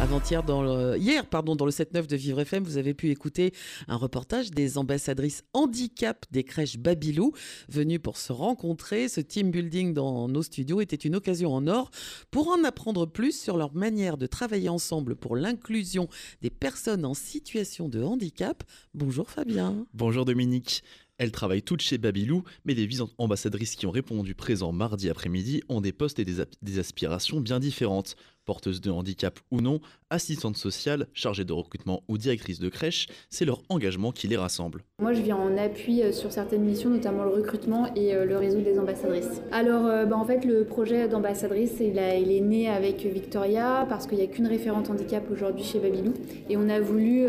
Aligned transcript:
Avant-hier, 0.00 0.42
dans 0.42 0.62
le, 0.62 0.96
hier, 0.96 1.26
pardon, 1.26 1.54
dans 1.54 1.66
le 1.66 1.70
7-9 1.70 2.06
de 2.06 2.16
Vivre 2.16 2.40
FM, 2.40 2.64
vous 2.64 2.78
avez 2.78 2.94
pu 2.94 3.10
écouter 3.10 3.52
un 3.86 3.96
reportage 3.96 4.50
des 4.50 4.78
ambassadrices 4.78 5.44
handicap 5.52 6.24
des 6.30 6.42
crèches 6.42 6.78
Babylou, 6.78 7.32
venues 7.68 7.98
pour 7.98 8.16
se 8.16 8.32
rencontrer. 8.32 9.08
Ce 9.08 9.20
team 9.20 9.50
building 9.50 9.92
dans 9.92 10.26
nos 10.26 10.42
studios 10.42 10.80
était 10.80 10.96
une 10.96 11.16
occasion 11.16 11.52
en 11.52 11.66
or 11.66 11.90
pour 12.30 12.48
en 12.48 12.64
apprendre 12.64 13.04
plus 13.04 13.38
sur 13.38 13.58
leur 13.58 13.74
manière 13.74 14.16
de 14.16 14.26
travailler 14.26 14.70
ensemble 14.70 15.16
pour 15.16 15.36
l'inclusion 15.36 16.08
des 16.40 16.50
personnes 16.50 17.04
en 17.04 17.12
situation 17.12 17.90
de 17.90 18.02
handicap. 18.02 18.64
Bonjour 18.94 19.28
Fabien. 19.28 19.84
Bonjour 19.92 20.24
Dominique. 20.24 20.82
Elles 21.18 21.32
travaillent 21.32 21.62
toutes 21.62 21.82
chez 21.82 21.98
Babylou, 21.98 22.44
mais 22.64 22.72
les 22.72 22.86
visantes 22.86 23.12
ambassadrices 23.18 23.76
qui 23.76 23.84
ont 23.84 23.90
répondu 23.90 24.34
présent 24.34 24.72
mardi 24.72 25.10
après-midi 25.10 25.62
ont 25.68 25.82
des 25.82 25.92
postes 25.92 26.18
et 26.18 26.24
des, 26.24 26.36
des 26.62 26.78
aspirations 26.78 27.40
bien 27.40 27.60
différentes 27.60 28.16
porteuse 28.50 28.80
de 28.80 28.90
handicap 28.90 29.38
ou 29.52 29.60
non, 29.60 29.78
assistante 30.10 30.56
sociale, 30.56 31.06
chargée 31.14 31.44
de 31.44 31.52
recrutement 31.52 32.02
ou 32.08 32.18
directrice 32.18 32.58
de 32.58 32.68
crèche, 32.68 33.06
c'est 33.28 33.44
leur 33.44 33.62
engagement 33.68 34.10
qui 34.10 34.26
les 34.26 34.36
rassemble. 34.36 34.82
Moi, 35.00 35.12
je 35.12 35.22
viens 35.22 35.36
en 35.36 35.56
appui 35.56 36.02
euh, 36.02 36.10
sur 36.10 36.32
certaines 36.32 36.64
missions, 36.64 36.90
notamment 36.90 37.22
le 37.22 37.30
recrutement 37.30 37.86
et 37.94 38.12
euh, 38.12 38.24
le 38.24 38.36
réseau 38.36 38.60
des 38.60 38.76
ambassadrices. 38.76 39.40
Alors, 39.52 39.86
euh, 39.86 40.04
bah, 40.04 40.16
en 40.16 40.24
fait, 40.24 40.44
le 40.44 40.64
projet 40.64 41.06
d'ambassadrice, 41.06 41.76
il, 41.78 41.96
est 41.96 42.40
né 42.40 42.68
avec 42.68 43.06
Victoria 43.06 43.86
parce 43.88 44.08
qu'il 44.08 44.18
n'y 44.18 44.24
a 44.24 44.26
qu'une 44.26 44.48
référente 44.48 44.90
handicap 44.90 45.22
aujourd'hui 45.30 45.62
chez 45.62 45.78
Babylou. 45.78 46.12
Et 46.48 46.56
on 46.56 46.68
a 46.68 46.80
voulu 46.80 47.28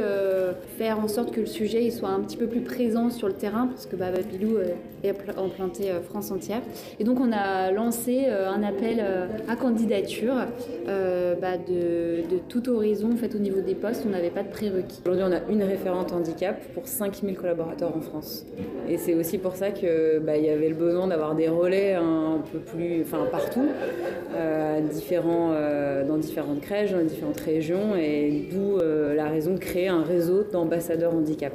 faire 0.79 0.99
en 0.99 1.07
sorte 1.07 1.31
que 1.31 1.41
le 1.41 1.45
sujet 1.45 1.91
soit 1.91 2.09
un 2.09 2.21
petit 2.21 2.37
peu 2.37 2.47
plus 2.47 2.61
présent 2.61 3.11
sur 3.11 3.27
le 3.27 3.35
terrain 3.35 3.67
parce 3.67 3.85
que 3.85 3.95
bah, 3.95 4.11
Babylou 4.11 4.57
est 5.03 5.13
implanté 5.37 5.91
France 6.03 6.31
entière. 6.31 6.61
Et 6.99 7.03
donc, 7.03 7.19
on 7.19 7.31
a 7.31 7.71
lancé 7.71 8.25
un 8.25 8.63
appel 8.63 9.05
à 9.47 9.55
candidature. 9.55 10.35
Euh, 10.87 11.10
bah, 11.41 11.57
de, 11.57 12.27
de, 12.29 12.39
tout 12.49 12.69
horizon. 12.69 13.11
En 13.13 13.17
fait, 13.17 13.35
au 13.35 13.39
niveau 13.39 13.61
des 13.61 13.75
postes, 13.75 14.03
on 14.05 14.09
n'avait 14.09 14.29
pas 14.29 14.43
de 14.43 14.49
prérequis. 14.49 15.01
Aujourd'hui, 15.05 15.23
on 15.27 15.31
a 15.31 15.51
une 15.51 15.63
référente 15.63 16.11
handicap 16.11 16.61
pour 16.73 16.87
5000 16.87 17.35
collaborateurs 17.35 17.95
en 17.95 18.01
France. 18.01 18.45
Et 18.87 18.97
c'est 18.97 19.13
aussi 19.13 19.37
pour 19.37 19.55
ça 19.55 19.71
qu'il 19.71 20.21
bah, 20.23 20.37
y 20.37 20.49
avait 20.49 20.69
le 20.69 20.75
besoin 20.75 21.07
d'avoir 21.07 21.35
des 21.35 21.47
relais 21.47 21.93
un 21.93 22.41
peu 22.51 22.59
plus, 22.59 23.01
enfin 23.01 23.25
partout, 23.31 23.67
euh, 24.33 24.81
différents, 24.89 25.51
euh, 25.53 26.07
dans 26.07 26.17
différentes 26.17 26.61
crèches, 26.61 26.91
dans 26.91 27.03
différentes 27.03 27.39
régions, 27.39 27.95
et 27.95 28.47
d'où 28.51 28.77
euh, 28.77 29.13
la 29.13 29.29
raison 29.29 29.53
de 29.53 29.59
créer 29.59 29.87
un 29.87 30.03
réseau 30.03 30.43
d'ambassadeurs 30.43 31.13
handicap. 31.13 31.53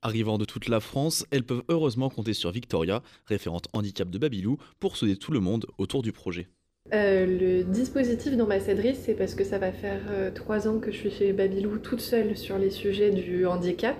Arrivant 0.00 0.38
de 0.38 0.44
toute 0.44 0.68
la 0.68 0.80
France, 0.80 1.26
elles 1.30 1.44
peuvent 1.44 1.64
heureusement 1.68 2.08
compter 2.08 2.32
sur 2.32 2.52
Victoria, 2.52 3.02
référente 3.26 3.66
handicap 3.72 4.08
de 4.08 4.18
Babylou, 4.18 4.58
pour 4.78 4.96
souder 4.96 5.16
tout 5.16 5.32
le 5.32 5.40
monde 5.40 5.66
autour 5.78 6.02
du 6.02 6.12
projet. 6.12 6.48
Euh, 6.94 7.26
le 7.26 7.64
dispositif 7.64 8.34
d'ambassadrice, 8.34 9.00
c'est 9.04 9.12
parce 9.12 9.34
que 9.34 9.44
ça 9.44 9.58
va 9.58 9.72
faire 9.72 10.00
euh, 10.10 10.30
trois 10.30 10.68
ans 10.68 10.78
que 10.78 10.90
je 10.90 10.96
suis 10.96 11.10
chez 11.10 11.32
Babylou 11.34 11.76
toute 11.76 12.00
seule 12.00 12.34
sur 12.34 12.56
les 12.56 12.70
sujets 12.70 13.10
du 13.10 13.44
handicap. 13.44 13.96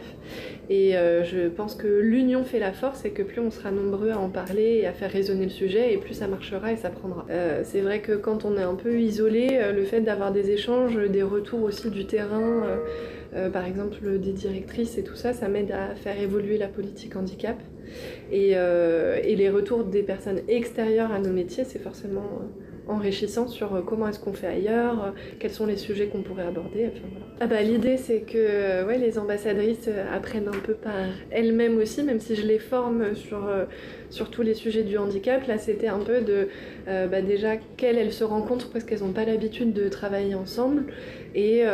Et 0.70 0.96
euh, 0.96 1.22
je 1.22 1.48
pense 1.48 1.74
que 1.74 1.86
l'union 1.86 2.44
fait 2.44 2.58
la 2.58 2.72
force 2.72 3.04
et 3.04 3.10
que 3.10 3.22
plus 3.22 3.40
on 3.42 3.50
sera 3.50 3.70
nombreux 3.72 4.10
à 4.10 4.18
en 4.18 4.30
parler 4.30 4.78
et 4.80 4.86
à 4.86 4.94
faire 4.94 5.10
résonner 5.10 5.44
le 5.44 5.50
sujet, 5.50 5.92
et 5.92 5.98
plus 5.98 6.14
ça 6.14 6.28
marchera 6.28 6.72
et 6.72 6.76
ça 6.76 6.88
prendra. 6.88 7.26
c'est 7.62 7.80
vrai 7.80 8.00
que 8.00 8.12
quand 8.12 8.44
on 8.44 8.56
est 8.56 8.62
un 8.62 8.74
peu 8.74 8.98
isolé, 8.98 9.60
le 9.74 9.84
fait 9.84 10.00
d'avoir 10.00 10.32
des 10.32 10.50
échanges, 10.50 10.96
des 10.96 11.22
retours 11.22 11.62
aussi 11.62 11.90
du 11.90 12.06
terrain, 12.06 12.64
par 13.52 13.64
exemple 13.66 14.18
des 14.18 14.32
directrices 14.32 14.98
et 14.98 15.02
tout 15.02 15.14
ça, 15.14 15.32
ça 15.32 15.48
m'aide 15.48 15.72
à 15.72 15.94
faire 15.94 16.20
évoluer 16.20 16.58
la 16.58 16.68
politique 16.68 17.16
handicap. 17.16 17.56
Et, 18.30 18.50
et 18.50 19.36
les 19.36 19.50
retours 19.50 19.84
des 19.84 20.02
personnes 20.02 20.40
extérieures 20.48 21.12
à 21.12 21.18
nos 21.18 21.32
métiers, 21.32 21.64
c'est 21.64 21.82
forcément 21.82 22.42
enrichissant 22.88 23.46
sur 23.46 23.74
euh, 23.74 23.82
comment 23.82 24.08
est-ce 24.08 24.18
qu'on 24.18 24.32
fait 24.32 24.46
ailleurs, 24.46 25.04
euh, 25.04 25.10
quels 25.38 25.50
sont 25.50 25.66
les 25.66 25.76
sujets 25.76 26.06
qu'on 26.06 26.22
pourrait 26.22 26.46
aborder. 26.46 26.90
ah 27.40 27.46
bah, 27.46 27.62
L'idée, 27.62 27.96
c'est 27.96 28.20
que 28.20 28.36
euh, 28.36 28.86
ouais, 28.86 28.98
les 28.98 29.18
ambassadrices 29.18 29.88
apprennent 30.12 30.48
un 30.48 30.58
peu 30.58 30.74
par 30.74 30.94
elles-mêmes 31.30 31.78
aussi, 31.78 32.02
même 32.02 32.20
si 32.20 32.34
je 32.34 32.46
les 32.46 32.58
forme 32.58 33.14
sur, 33.14 33.48
sur 34.10 34.30
tous 34.30 34.42
les 34.42 34.54
sujets 34.54 34.82
du 34.82 34.96
handicap. 34.98 35.46
Là, 35.46 35.58
c'était 35.58 35.88
un 35.88 35.98
peu 35.98 36.20
de 36.20 36.48
bah, 36.86 37.20
déjà 37.20 37.56
qu'elles 37.76 37.98
elles 37.98 38.12
se 38.12 38.24
rencontrent 38.24 38.70
parce 38.70 38.84
qu'elles 38.84 39.00
n'ont 39.00 39.12
pas 39.12 39.24
l'habitude 39.24 39.72
de 39.72 39.88
travailler 39.88 40.34
ensemble 40.34 40.84
et 41.34 41.64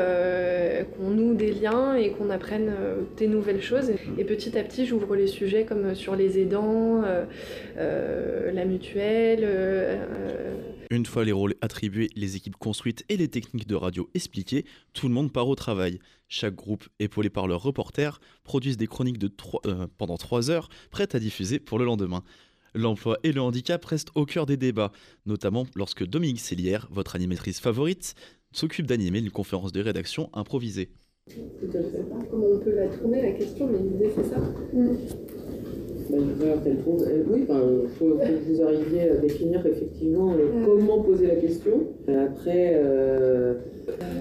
qu'on 0.97 1.11
noue 1.11 1.35
des 1.35 1.53
liens 1.53 1.95
et 1.95 2.11
qu'on 2.11 2.31
apprenne 2.31 2.73
des 3.17 3.29
nouvelles 3.29 3.63
choses. 3.63 3.93
Et 4.19 4.25
petit 4.25 4.59
à 4.59 4.63
petit, 4.63 4.87
j'ouvre 4.87 5.15
les 5.15 5.27
sujets 5.27 5.65
comme 5.65 5.95
sur 5.95 6.17
les 6.17 6.39
aidants, 6.39 7.03
la 7.77 8.65
mutuelle 8.65 9.47
une 10.91 11.07
fois 11.07 11.25
les 11.25 11.33
rôles 11.33 11.55
attribués, 11.61 12.11
les 12.15 12.37
équipes 12.37 12.57
construites 12.57 13.05
et 13.09 13.17
les 13.17 13.29
techniques 13.29 13.67
de 13.67 13.75
radio 13.75 14.09
expliquées, 14.15 14.65
tout 14.93 15.09
le 15.09 15.15
monde 15.15 15.33
part 15.33 15.49
au 15.49 15.55
travail. 15.55 15.99
Chaque 16.29 16.55
groupe, 16.55 16.89
épaulé 16.99 17.31
par 17.31 17.47
leurs 17.47 17.63
reporters, 17.63 18.21
produisent 18.43 18.77
des 18.77 18.87
chroniques 18.87 19.19
de 19.19 19.31
euh, 19.67 19.87
pendant 19.99 20.17
trois 20.17 20.51
heures, 20.51 20.69
prêtes 20.91 21.15
à 21.15 21.21
diffuser 21.21 21.59
pour 21.59 21.79
le 21.79 21.85
lendemain. 21.85 22.23
L'emploi 22.75 23.19
et 23.23 23.33
le 23.33 23.41
handicap 23.41 23.85
restent 23.85 24.11
au 24.15 24.27
cœur 24.27 24.47
des 24.47 24.57
débats, 24.57 24.91
notamment 25.27 25.67
lorsque 25.77 26.05
Dominique 26.05 26.41
Cellière, 26.41 26.89
votre 26.91 27.15
animatrice 27.15 27.61
favorite, 27.61 28.15
s'occupe 28.53 28.87
d'animer 28.87 29.21
une 29.21 29.31
conférence 29.31 29.73
de 29.73 29.81
rédaction 29.81 30.29
improvisée. 30.33 30.91
Je 31.29 31.41
ne 31.67 31.73
sais 31.73 32.03
pas 32.03 32.19
comment 32.31 32.49
on 32.53 32.59
peut 32.59 32.75
la 32.75 32.89
tourner 32.89 33.23
la 33.23 33.33
question, 33.33 33.69
mais 33.69 33.79
l'idée 33.79 34.11
c'est 34.15 34.29
ça? 34.29 34.39
Mm. 34.39 34.97
Euh, 36.15 37.25
oui, 37.29 37.41
il 37.41 37.89
faut, 37.99 38.15
que 38.15 38.53
vous 38.53 38.63
arriviez 38.63 39.11
à 39.11 39.17
définir 39.17 39.67
effectivement 39.67 40.33
euh, 40.33 40.65
comment 40.65 41.03
poser 41.03 41.27
la 41.27 41.37
question. 41.37 41.73
Euh, 42.09 42.27
après, 42.27 42.81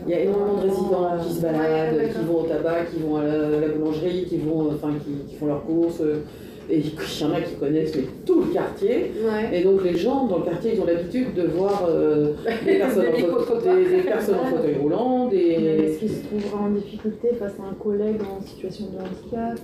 il 0.06 0.12
y 0.12 0.16
a 0.16 0.20
énormément 0.22 0.56
de 0.58 0.70
résidents 0.70 1.10
qui 1.24 1.34
se 1.36 1.42
baladent, 1.42 2.10
qui 2.12 2.26
vont 2.26 2.42
au 2.42 2.44
tabac, 2.44 2.86
qui 2.94 3.00
vont 3.02 3.18
à 3.18 3.24
la, 3.26 3.68
boulangerie, 3.70 4.26
qui, 4.26 4.38
vont, 4.38 4.72
enfin, 4.72 4.94
qui, 5.04 5.36
font 5.36 5.48
leurs 5.48 5.66
courses. 5.66 6.02
Et 6.70 6.80
il 6.80 6.86
y 6.86 7.24
en 7.24 7.34
a 7.34 7.42
qui 7.42 7.56
connaissent 7.56 7.98
tout 8.26 8.42
le 8.44 8.54
quartier. 8.54 9.12
Et 9.52 9.64
donc 9.64 9.84
les 9.84 9.98
gens 9.98 10.26
dans 10.26 10.40
le 10.40 10.46
quartier, 10.46 10.74
ils 10.76 10.82
ont 10.82 10.86
l'habitude 10.86 11.34
de 11.34 11.44
voir 11.44 11.88
des, 12.66 12.76
personnes 12.76 13.08
en 13.08 13.12
des, 13.12 14.02
personnes 14.04 14.36
en 14.36 14.46
fauteuil 14.46 14.76
roulant. 14.76 15.28
Des... 15.28 15.38
Est-ce 15.38 16.00
qu'ils 16.00 16.10
se 16.10 16.24
trouvera 16.26 16.64
en 16.64 16.70
difficulté 16.72 17.30
face 17.40 17.54
à 17.60 17.70
un 17.70 17.74
collègue 17.74 18.22
en 18.22 18.42
situation 18.42 18.86
de 18.86 18.98
handicap 18.98 19.60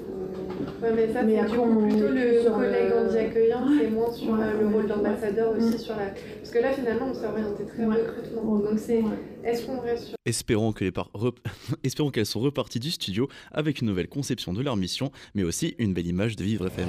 Ouais, 0.81 0.91
mais 0.95 1.11
ça, 1.11 1.21
c'est 1.21 1.37
plutôt 1.45 1.65
le 1.65 2.49
collègue 2.49 2.93
handi 2.93 3.17
accueillant, 3.17 3.65
c'est 3.79 3.89
moins 3.89 4.11
sur 4.11 4.35
le 4.35 4.67
rôle 4.67 4.87
d'ambassadeur 4.87 5.55
aussi 5.57 5.77
sur 5.77 5.95
la. 5.95 6.13
Parce 6.37 6.51
que 6.51 6.59
là, 6.59 6.71
finalement, 6.71 7.07
on 7.09 7.13
s'est 7.13 7.25
orienté 7.25 7.65
très 7.65 7.85
recrutement. 7.85 8.59
Donc, 8.59 8.77
c'est 8.77 9.03
est-ce 9.43 9.65
qu'on 9.65 9.79
reste 9.79 10.05
sur. 10.05 10.15
Espérons 10.25 10.71
que 10.71 10.83
les 10.83 10.91
par... 10.91 11.09
Espérons 11.83 12.11
qu'elles 12.11 12.25
sont 12.25 12.39
reparties 12.39 12.79
du 12.79 12.91
studio 12.91 13.27
avec 13.51 13.81
une 13.81 13.87
nouvelle 13.87 14.09
conception 14.09 14.53
de 14.53 14.61
leur 14.61 14.75
mission, 14.75 15.11
mais 15.35 15.43
aussi 15.43 15.75
une 15.79 15.93
belle 15.93 16.07
image 16.07 16.35
de 16.35 16.43
Vivre 16.43 16.67
FM. 16.67 16.88